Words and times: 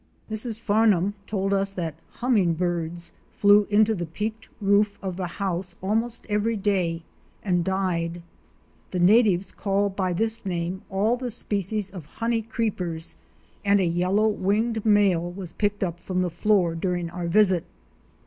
Mrs. 0.31 0.59
Farnum 0.59 1.13
told 1.27 1.53
us 1.53 1.73
that" 1.73 1.93
Hummingbirds"' 2.21 3.13
flew 3.37 3.67
into 3.69 3.93
the 3.93 4.07
peaked 4.07 4.49
roof 4.59 4.97
of 4.99 5.15
the 5.15 5.27
house 5.37 5.75
almost 5.79 6.25
every 6.27 6.57
day 6.57 7.03
and 7.43 7.63
died. 7.63 8.23
The 8.89 8.99
natives 8.99 9.51
call 9.51 9.89
by 9.89 10.13
this 10.13 10.43
name 10.43 10.81
all 10.89 11.17
the 11.17 11.29
species 11.29 11.91
of 11.91 12.07
Honey 12.17 12.41
Creepers, 12.41 13.15
and 13.63 13.79
a 13.79 13.85
Yellow 13.85 14.27
winged 14.27 14.83
male 14.83 15.29
was 15.31 15.53
picked 15.53 15.83
up 15.83 15.99
from 15.99 16.23
the 16.23 16.31
floor 16.31 16.73
during 16.73 17.11
our 17.11 17.27
visit. 17.27 17.63